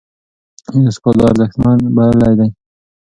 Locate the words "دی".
2.39-2.47